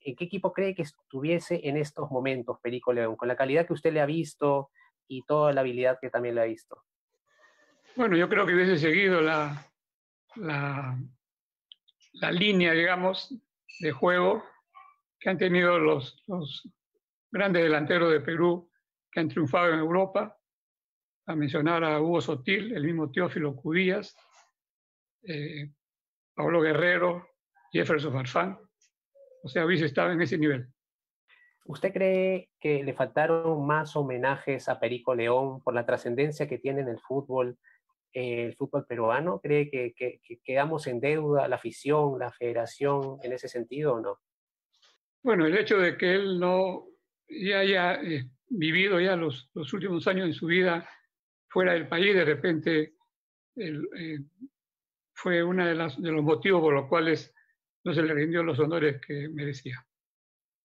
¿En 0.00 0.16
qué 0.16 0.24
equipo 0.24 0.52
cree 0.52 0.74
que 0.74 0.82
estuviese 0.82 1.60
en 1.64 1.76
estos 1.76 2.10
momentos 2.10 2.58
Perico 2.62 2.92
León, 2.92 3.16
con 3.16 3.28
la 3.28 3.36
calidad 3.36 3.66
que 3.66 3.72
usted 3.72 3.92
le 3.92 4.00
ha 4.00 4.06
visto 4.06 4.70
y 5.08 5.22
toda 5.22 5.52
la 5.52 5.60
habilidad 5.62 5.98
que 6.00 6.10
también 6.10 6.34
le 6.36 6.40
ha 6.42 6.44
visto? 6.44 6.84
Bueno, 7.96 8.16
yo 8.16 8.28
creo 8.28 8.46
que 8.46 8.54
hubiese 8.54 8.78
seguido 8.78 9.20
la, 9.20 9.70
la, 10.36 10.98
la 12.14 12.32
línea, 12.32 12.72
digamos, 12.72 13.34
de 13.80 13.92
juego 13.92 14.44
que 15.18 15.30
han 15.30 15.38
tenido 15.38 15.78
los, 15.78 16.22
los, 16.26 16.68
grandes 17.32 17.62
delanteros 17.62 18.12
de 18.12 18.20
Perú 18.20 18.70
que 19.10 19.20
han 19.20 19.28
triunfado 19.28 19.72
en 19.72 19.78
Europa, 19.78 20.38
a 21.26 21.34
mencionar 21.34 21.82
a 21.84 22.00
Hugo 22.00 22.20
Sotil, 22.20 22.74
el 22.74 22.84
mismo 22.84 23.10
Teófilo 23.10 23.56
Cudías, 23.56 24.16
eh, 25.22 25.72
Pablo 26.34 26.60
Guerrero, 26.60 27.28
Jefferson 27.72 28.12
Farfán, 28.12 28.58
o 29.42 29.48
sea, 29.48 29.66
hubiese 29.66 29.86
estado 29.86 30.12
en 30.12 30.22
ese 30.22 30.38
nivel. 30.38 30.66
¿Usted 31.64 31.92
cree 31.92 32.50
que 32.60 32.82
le 32.82 32.92
faltaron 32.92 33.64
más 33.66 33.94
homenajes 33.94 34.68
a 34.68 34.80
Perico 34.80 35.14
León 35.14 35.62
por 35.62 35.74
la 35.74 35.86
trascendencia 35.86 36.48
que 36.48 36.58
tiene 36.58 36.80
en 36.80 36.88
el 36.88 36.98
fútbol, 36.98 37.56
eh, 38.12 38.46
el 38.46 38.56
fútbol 38.56 38.84
peruano? 38.86 39.40
¿Cree 39.40 39.70
que, 39.70 40.20
quedamos 40.44 40.86
en 40.86 41.00
deuda 41.00 41.46
la 41.46 41.56
afición, 41.56 42.18
la 42.18 42.32
federación 42.32 43.18
en 43.22 43.32
ese 43.32 43.48
sentido 43.48 43.94
o 43.94 44.00
no? 44.00 44.18
Bueno, 45.22 45.46
el 45.46 45.56
hecho 45.56 45.78
de 45.78 45.96
que 45.96 46.14
él 46.14 46.40
no 46.40 46.86
ya 47.28 47.60
haya 47.60 47.94
eh, 47.94 48.28
vivido 48.48 49.00
ya 49.00 49.14
los, 49.16 49.50
los, 49.54 49.72
últimos 49.72 50.06
años 50.08 50.26
de 50.26 50.34
su 50.34 50.46
vida 50.46 50.88
fuera 51.48 51.74
del 51.74 51.88
país, 51.88 52.14
de 52.14 52.24
repente 52.24 52.94
eh, 53.56 54.18
fue 55.14 55.44
uno 55.44 55.64
de, 55.64 55.74
de 55.74 56.12
los 56.12 56.24
motivos 56.24 56.60
por 56.60 56.74
los 56.74 56.88
cuales 56.88 57.32
no 57.84 57.94
se 57.94 58.02
le 58.02 58.14
rindió 58.14 58.42
los 58.42 58.58
honores 58.58 59.00
que 59.06 59.28
merecía. 59.28 59.84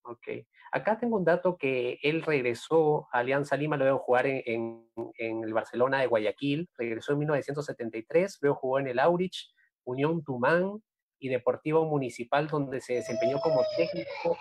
Ok. 0.03 0.27
Acá 0.71 0.97
tengo 0.97 1.17
un 1.17 1.25
dato 1.25 1.57
que 1.57 1.99
él 2.01 2.21
regresó 2.21 3.07
a 3.11 3.19
Alianza 3.19 3.55
Lima, 3.55 3.77
lo 3.77 3.85
veo 3.85 3.99
jugar 3.99 4.27
en, 4.27 4.89
en, 5.17 5.43
el 5.43 5.53
Barcelona 5.53 5.99
de 5.99 6.07
Guayaquil, 6.07 6.69
regresó 6.77 7.13
en 7.13 7.19
1973, 7.19 8.39
veo 8.41 8.55
jugó 8.55 8.79
en 8.79 8.87
el 8.87 8.99
Aurich, 8.99 9.53
Unión 9.85 10.23
Tumán 10.23 10.81
y 11.19 11.29
Deportivo 11.29 11.85
Municipal, 11.85 12.47
donde 12.47 12.81
se 12.81 12.95
desempeñó 12.95 13.39
como 13.39 13.61
técnico, 13.75 14.37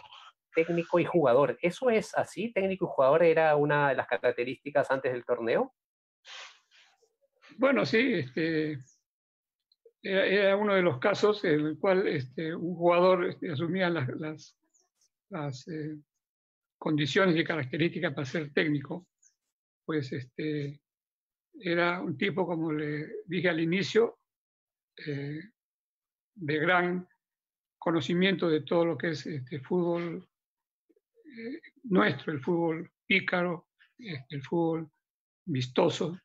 técnico 0.55 0.99
y 0.99 1.05
jugador. 1.05 1.57
¿Eso 1.63 1.91
es 1.91 2.17
así? 2.17 2.53
¿Técnico 2.53 2.87
y 2.87 2.89
jugador 2.93 3.23
era 3.23 3.55
una 3.57 3.91
de 3.91 3.95
las 3.95 4.07
características 4.09 4.91
antes 4.91 5.13
del 5.13 5.25
torneo? 5.25 5.75
Bueno, 7.59 7.87
sí, 7.87 8.15
este, 8.15 8.79
era, 10.07 10.57
uno 10.57 10.75
de 10.75 10.83
los 10.83 10.99
casos 10.99 11.45
en 11.45 11.67
el 11.67 11.79
cual 11.79 12.07
este, 12.07 12.55
un 12.55 12.75
jugador 12.75 13.27
este, 13.27 13.51
asumía 13.51 13.91
las, 13.91 14.57
las, 15.29 15.69
eh, 15.69 15.97
condiciones 16.79 17.37
y 17.37 17.45
características 17.45 18.15
para 18.15 18.27
ser 18.27 18.53
técnico, 18.53 19.07
pues 19.85 20.13
este, 20.13 20.81
era 21.59 22.01
un 22.01 22.17
tipo, 22.17 22.47
como 22.47 22.73
le 22.73 23.23
dije 23.27 23.49
al 23.49 23.61
inicio, 23.61 24.19
eh, 25.07 25.41
de 26.35 26.59
gran 26.59 27.09
conocimiento 27.79 28.49
de 28.49 28.61
todo 28.61 28.85
lo 28.85 28.99
que 28.99 29.11
es 29.11 29.27
este 29.27 29.61
fútbol 29.61 30.29
eh, 31.25 31.61
nuestro, 31.85 32.33
el 32.33 32.41
fútbol 32.41 32.91
pícaro, 33.07 33.69
este, 33.99 34.37
el 34.37 34.43
fútbol 34.43 34.91
vistoso, 35.47 36.19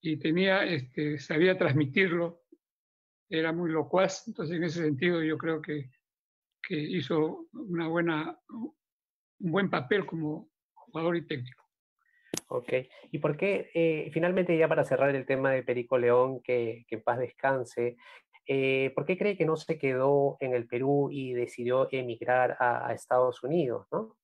y 0.00 0.18
tenía, 0.18 0.64
este, 0.64 1.18
sabía 1.18 1.56
transmitirlo 1.56 2.43
era 3.28 3.52
muy 3.52 3.70
locuaz, 3.70 4.26
entonces 4.26 4.56
en 4.56 4.64
ese 4.64 4.82
sentido 4.82 5.22
yo 5.22 5.38
creo 5.38 5.60
que, 5.60 5.90
que 6.62 6.76
hizo 6.76 7.46
una 7.52 7.88
buena, 7.88 8.38
un 8.48 8.72
buen 9.38 9.70
papel 9.70 10.06
como 10.06 10.50
jugador 10.74 11.16
y 11.16 11.26
técnico. 11.26 11.64
Ok, 12.48 12.72
¿y 13.10 13.18
por 13.18 13.36
qué, 13.36 13.70
eh, 13.74 14.10
finalmente 14.12 14.56
ya 14.56 14.68
para 14.68 14.84
cerrar 14.84 15.14
el 15.14 15.26
tema 15.26 15.50
de 15.52 15.62
Perico 15.62 15.98
León, 15.98 16.40
que, 16.42 16.84
que 16.88 16.96
en 16.96 17.02
paz 17.02 17.18
descanse, 17.18 17.96
eh, 18.46 18.92
¿por 18.94 19.06
qué 19.06 19.16
cree 19.16 19.36
que 19.36 19.46
no 19.46 19.56
se 19.56 19.78
quedó 19.78 20.36
en 20.40 20.54
el 20.54 20.66
Perú 20.66 21.08
y 21.10 21.32
decidió 21.32 21.88
emigrar 21.90 22.56
a, 22.60 22.92
Estados 22.92 23.42
Unidos? 23.42 23.86
¿no? 23.90 24.16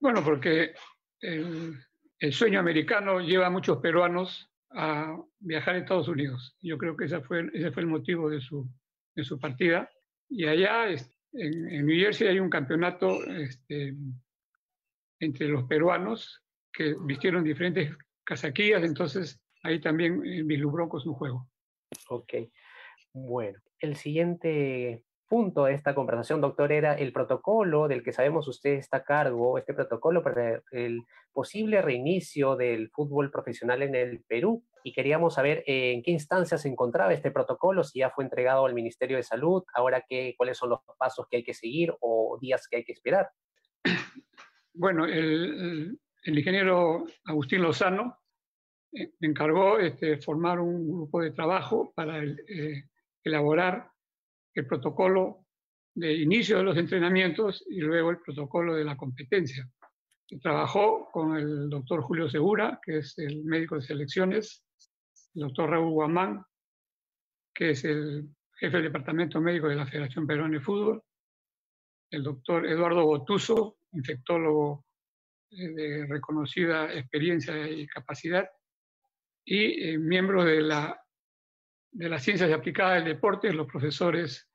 Bueno, 0.00 0.22
porque 0.24 0.74
el, 1.20 1.76
el, 2.20 2.32
sueño 2.32 2.60
americano 2.60 3.20
lleva 3.20 3.46
a 3.46 3.50
muchos 3.50 3.78
peruanos 3.78 4.48
a 4.70 5.16
viajar 5.38 5.74
a 5.74 5.78
Estados 5.78 6.08
Unidos. 6.08 6.56
Yo 6.60 6.78
creo 6.78 6.96
que 6.96 7.04
ese 7.06 7.20
fue, 7.20 7.48
ese 7.52 7.70
fue 7.72 7.82
el 7.82 7.88
motivo 7.88 8.28
de 8.30 8.40
su, 8.40 8.68
de 9.14 9.24
su 9.24 9.38
partida. 9.38 9.90
Y 10.28 10.46
allá, 10.46 10.88
en, 10.88 11.70
en, 11.70 11.86
New 11.86 11.98
Jersey, 11.98 12.28
hay 12.28 12.40
un 12.40 12.50
campeonato 12.50 13.24
este, 13.24 13.94
entre 15.20 15.48
los 15.48 15.64
peruanos 15.64 16.42
que 16.72 16.94
vistieron 17.04 17.44
diferentes 17.44 17.96
casaquillas, 18.24 18.82
entonces 18.84 19.40
ahí 19.62 19.80
también 19.80 20.22
eh, 20.24 20.42
vislumbró 20.44 20.88
con 20.88 21.00
su 21.00 21.14
juego. 21.14 21.48
Ok, 22.08 22.34
bueno. 23.12 23.58
El 23.78 23.96
siguiente 23.96 25.04
punto 25.28 25.64
de 25.64 25.74
esta 25.74 25.94
conversación, 25.94 26.40
doctor, 26.40 26.72
era 26.72 26.94
el 26.94 27.12
protocolo 27.12 27.88
del 27.88 28.02
que 28.02 28.12
sabemos 28.12 28.48
usted 28.48 28.74
está 28.74 28.98
a 28.98 29.04
cargo, 29.04 29.58
este 29.58 29.74
protocolo 29.74 30.22
para 30.22 30.62
el 30.70 31.02
posible 31.32 31.82
reinicio 31.82 32.56
del 32.56 32.90
fútbol 32.90 33.30
profesional 33.30 33.82
en 33.82 33.94
el 33.94 34.22
Perú. 34.26 34.64
Y 34.84 34.92
queríamos 34.92 35.34
saber 35.34 35.64
eh, 35.66 35.92
en 35.92 36.02
qué 36.02 36.12
instancia 36.12 36.58
se 36.58 36.68
encontraba 36.68 37.12
este 37.12 37.30
protocolo, 37.30 37.82
si 37.82 37.98
ya 37.98 38.10
fue 38.10 38.24
entregado 38.24 38.66
al 38.66 38.74
Ministerio 38.74 39.16
de 39.16 39.24
Salud, 39.24 39.64
ahora 39.74 40.04
qué, 40.08 40.34
cuáles 40.36 40.58
son 40.58 40.70
los 40.70 40.80
pasos 40.96 41.26
que 41.28 41.38
hay 41.38 41.44
que 41.44 41.54
seguir 41.54 41.92
o 42.00 42.38
días 42.40 42.68
que 42.68 42.76
hay 42.76 42.84
que 42.84 42.92
esperar. 42.92 43.28
Bueno, 44.72 45.06
el, 45.06 45.98
el 46.22 46.38
ingeniero 46.38 47.04
Agustín 47.24 47.62
Lozano 47.62 48.18
me 48.92 49.28
encargó 49.28 49.78
este, 49.78 50.18
formar 50.18 50.60
un 50.60 50.86
grupo 50.86 51.20
de 51.20 51.30
trabajo 51.32 51.92
para 51.94 52.22
elaborar 53.24 53.90
el 54.56 54.66
protocolo 54.66 55.44
de 55.94 56.14
inicio 56.14 56.58
de 56.58 56.64
los 56.64 56.76
entrenamientos 56.76 57.64
y 57.68 57.80
luego 57.80 58.10
el 58.10 58.18
protocolo 58.18 58.74
de 58.74 58.84
la 58.84 58.96
competencia. 58.96 59.68
Trabajó 60.42 61.08
con 61.12 61.36
el 61.36 61.70
doctor 61.70 62.02
Julio 62.02 62.28
Segura, 62.28 62.80
que 62.82 62.98
es 62.98 63.16
el 63.18 63.44
médico 63.44 63.76
de 63.76 63.82
selecciones, 63.82 64.64
el 65.34 65.42
doctor 65.42 65.70
Raúl 65.70 65.92
Guamán, 65.92 66.42
que 67.54 67.70
es 67.70 67.84
el 67.84 68.28
jefe 68.58 68.76
del 68.78 68.86
departamento 68.86 69.40
médico 69.40 69.68
de 69.68 69.76
la 69.76 69.86
Federación 69.86 70.26
Peruana 70.26 70.54
de 70.54 70.64
Fútbol, 70.64 71.02
el 72.10 72.22
doctor 72.22 72.66
Eduardo 72.66 73.04
Botuso, 73.04 73.78
infectólogo 73.92 74.84
eh, 75.50 75.68
de 75.68 76.06
reconocida 76.06 76.92
experiencia 76.92 77.68
y 77.68 77.86
capacidad, 77.86 78.48
y 79.44 79.90
eh, 79.90 79.98
miembros 79.98 80.44
de, 80.44 80.60
la, 80.62 81.00
de 81.96 82.10
las 82.10 82.22
ciencias 82.22 82.52
aplicadas 82.52 82.96
del 82.96 83.14
deporte, 83.14 83.50
los 83.54 83.66
profesores 83.66 84.46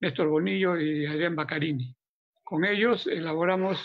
Néstor 0.00 0.26
Bonillo 0.28 0.76
y 0.76 1.06
Adrián 1.06 1.36
Baccarini. 1.36 1.94
Con 2.42 2.64
ellos 2.64 3.06
elaboramos 3.06 3.80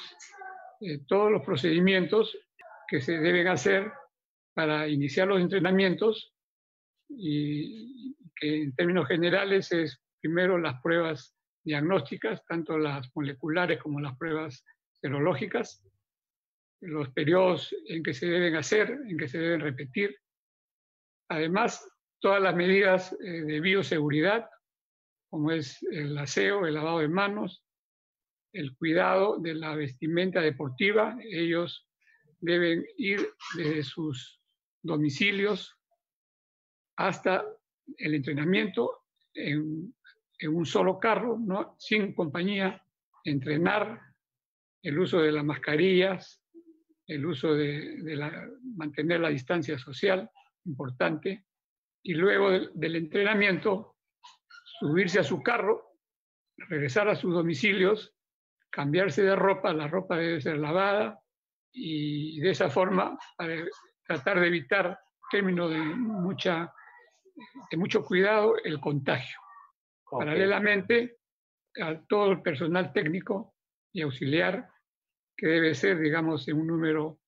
eh, 0.81 1.01
todos 1.07 1.31
los 1.31 1.45
procedimientos 1.45 2.35
que 2.87 2.99
se 2.99 3.19
deben 3.19 3.49
hacer 3.49 3.91
para 4.55 4.87
iniciar 4.87 5.27
los 5.27 5.39
entrenamientos 5.39 6.33
y 7.07 8.15
que 8.35 8.63
en 8.63 8.75
términos 8.75 9.07
generales 9.07 9.71
es 9.71 10.01
primero 10.19 10.57
las 10.57 10.81
pruebas 10.81 11.35
diagnósticas, 11.63 12.43
tanto 12.47 12.79
las 12.79 13.15
moleculares 13.15 13.79
como 13.79 13.99
las 13.99 14.17
pruebas 14.17 14.65
serológicas, 14.99 15.83
los 16.81 17.09
periodos 17.09 17.75
en 17.85 18.01
que 18.01 18.15
se 18.15 18.25
deben 18.25 18.55
hacer, 18.55 18.89
en 19.07 19.17
que 19.17 19.27
se 19.27 19.37
deben 19.37 19.59
repetir. 19.59 20.17
Además, 21.29 21.87
todas 22.19 22.41
las 22.41 22.55
medidas 22.55 23.13
eh, 23.13 23.41
de 23.41 23.59
bioseguridad 23.59 24.49
como 25.29 25.51
es 25.51 25.83
el 25.91 26.17
aseo, 26.17 26.65
el 26.65 26.73
lavado 26.73 26.99
de 26.99 27.07
manos, 27.07 27.63
el 28.53 28.75
cuidado 28.75 29.37
de 29.39 29.53
la 29.53 29.75
vestimenta 29.75 30.41
deportiva. 30.41 31.17
Ellos 31.21 31.87
deben 32.39 32.85
ir 32.97 33.27
desde 33.55 33.83
sus 33.83 34.41
domicilios 34.81 35.75
hasta 36.95 37.45
el 37.97 38.15
entrenamiento 38.15 39.03
en, 39.33 39.93
un 40.49 40.65
solo 40.65 40.99
carro, 40.99 41.37
¿no? 41.39 41.75
sin 41.79 42.13
compañía, 42.13 42.83
entrenar, 43.23 44.01
el 44.83 44.99
uso 44.99 45.19
de 45.19 45.31
las 45.31 45.43
mascarillas, 45.43 46.41
el 47.07 47.25
uso 47.25 47.55
de, 47.55 48.15
la, 48.15 48.47
mantener 48.75 49.19
la 49.19 49.29
distancia 49.29 49.79
social, 49.79 50.29
importante, 50.65 51.46
y 52.07 52.13
luego 52.13 52.51
del 52.73 52.95
entrenamiento 52.95 53.97
subirse 54.79 55.19
a 55.19 55.23
su 55.23 55.43
carro, 55.43 55.91
regresar 56.55 57.09
a 57.09 57.15
sus 57.15 57.33
domicilios, 57.33 58.15
cambiarse 58.69 59.23
de 59.23 59.35
ropa, 59.35 59.73
la 59.73 59.89
ropa 59.89 60.15
debe 60.15 60.39
ser 60.39 60.57
lavada 60.57 61.19
y 61.73 62.39
de 62.39 62.51
esa 62.51 62.69
forma 62.69 63.19
tratar 64.05 64.39
de 64.39 64.47
evitar, 64.47 64.97
términos 65.29 65.69
de, 65.69 65.79
mucha, 65.79 66.73
de 67.69 67.75
mucho 67.75 68.05
cuidado, 68.05 68.55
el 68.63 68.79
contagio. 68.79 69.37
Paralelamente, 70.09 71.17
a 71.81 71.99
todo 72.07 72.31
el 72.31 72.41
personal 72.41 72.93
técnico 72.93 73.53
y 73.91 74.01
auxiliar, 74.01 74.69
que 75.35 75.47
debe 75.47 75.75
ser, 75.75 75.99
digamos, 75.99 76.47
en 76.47 76.57
un 76.57 76.67
número 76.67 77.19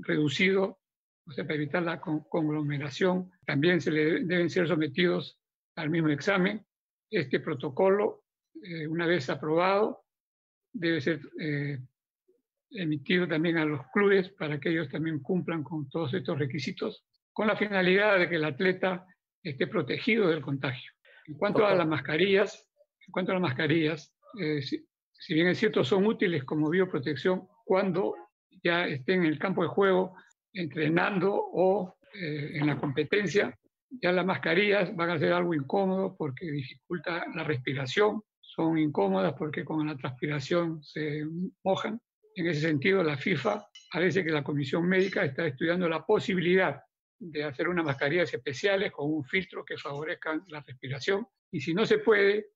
reducido, 0.00 0.78
o 1.26 1.32
sea, 1.32 1.44
para 1.44 1.54
evitar 1.54 1.82
la 1.82 2.00
conglomeración, 2.00 3.30
también 3.46 3.80
se 3.80 3.90
le 3.90 4.24
deben 4.24 4.50
ser 4.50 4.68
sometidos 4.68 5.40
al 5.76 5.90
mismo 5.90 6.10
examen 6.10 6.64
este 7.10 7.40
protocolo, 7.40 8.24
eh, 8.62 8.86
una 8.86 9.06
vez 9.06 9.30
aprobado, 9.30 10.04
debe 10.72 11.00
ser 11.00 11.20
eh, 11.40 11.78
emitido 12.70 13.28
también 13.28 13.58
a 13.58 13.64
los 13.64 13.86
clubes 13.92 14.28
para 14.30 14.58
que 14.58 14.70
ellos 14.70 14.88
también 14.88 15.20
cumplan 15.20 15.62
con 15.62 15.88
todos 15.88 16.12
estos 16.14 16.38
requisitos, 16.38 17.04
con 17.32 17.46
la 17.46 17.56
finalidad 17.56 18.18
de 18.18 18.28
que 18.28 18.36
el 18.36 18.44
atleta 18.44 19.06
esté 19.42 19.66
protegido 19.66 20.28
del 20.28 20.42
contagio. 20.42 20.92
En 21.26 21.34
cuanto 21.34 21.66
a 21.66 21.74
las 21.74 21.86
mascarillas, 21.86 22.68
en 23.06 23.12
cuanto 23.12 23.32
a 23.32 23.34
las 23.34 23.42
mascarillas, 23.42 24.14
eh, 24.40 24.60
si, 24.62 24.84
si, 25.12 25.34
bien 25.34 25.48
es 25.48 25.58
cierto, 25.58 25.84
son 25.84 26.06
útiles 26.06 26.44
como 26.44 26.70
bioprotección 26.70 27.46
cuando 27.64 28.14
ya 28.62 28.86
estén 28.86 29.20
en 29.20 29.26
el 29.26 29.38
campo 29.38 29.62
de 29.62 29.68
juego 29.68 30.16
entrenando 30.54 31.34
o 31.34 31.96
en 32.14 32.66
la 32.66 32.78
competencia, 32.78 33.58
ya 33.90 34.12
las 34.12 34.24
mascarillas 34.24 34.94
van 34.94 35.10
a 35.10 35.18
ser 35.18 35.32
algo 35.32 35.54
incómodo 35.54 36.16
porque 36.16 36.50
dificulta 36.50 37.26
la 37.34 37.44
respiración, 37.44 38.22
son 38.40 38.78
incómodas 38.78 39.34
porque 39.36 39.64
con 39.64 39.86
la 39.86 39.96
transpiración 39.96 40.82
se 40.82 41.24
mojan. 41.64 42.00
En 42.36 42.46
ese 42.46 42.60
sentido, 42.60 43.02
la 43.02 43.16
FIFA 43.16 43.66
parece 43.92 44.24
que 44.24 44.30
la 44.30 44.42
Comisión 44.42 44.88
Médica 44.88 45.24
está 45.24 45.46
estudiando 45.46 45.88
la 45.88 46.04
posibilidad 46.04 46.80
de 47.18 47.44
hacer 47.44 47.68
unas 47.68 47.84
mascarillas 47.84 48.32
especiales 48.32 48.92
con 48.92 49.12
un 49.12 49.24
filtro 49.24 49.64
que 49.64 49.76
favorezcan 49.76 50.44
la 50.48 50.60
respiración. 50.60 51.26
Y 51.50 51.60
si 51.60 51.74
no 51.74 51.86
se 51.86 51.98
puede, 51.98 52.48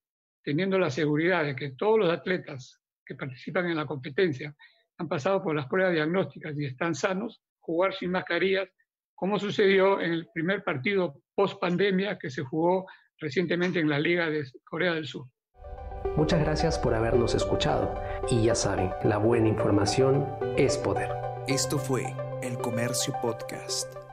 teniendo 0.42 0.78
la 0.78 0.90
seguridad 0.90 1.44
de 1.44 1.54
que 1.54 1.70
todos 1.70 1.98
los 1.98 2.10
atletas 2.10 2.80
que 3.04 3.14
participan 3.14 3.66
en 3.66 3.76
la 3.76 3.86
competencia 3.86 4.54
han 4.98 5.08
pasado 5.08 5.42
por 5.42 5.54
las 5.54 5.66
pruebas 5.66 5.94
diagnósticas 5.94 6.58
y 6.58 6.66
están 6.66 6.94
sanos, 6.94 7.40
jugar 7.68 7.92
sin 7.92 8.10
mascarillas 8.10 8.66
como 9.14 9.38
sucedió 9.38 10.00
en 10.00 10.12
el 10.12 10.28
primer 10.32 10.64
partido 10.64 11.20
post 11.34 11.60
pandemia 11.60 12.18
que 12.18 12.30
se 12.30 12.42
jugó 12.42 12.86
recientemente 13.18 13.78
en 13.78 13.88
la 13.88 13.98
Liga 13.98 14.30
de 14.30 14.44
Corea 14.64 14.94
del 14.94 15.06
Sur. 15.06 15.26
Muchas 16.16 16.40
gracias 16.40 16.78
por 16.78 16.94
habernos 16.94 17.34
escuchado 17.34 17.94
y 18.30 18.44
ya 18.44 18.54
saben, 18.54 18.90
la 19.04 19.18
buena 19.18 19.48
información 19.48 20.26
es 20.56 20.78
poder. 20.78 21.10
Esto 21.46 21.78
fue 21.78 22.14
El 22.42 22.56
Comercio 22.58 23.12
Podcast. 23.20 24.07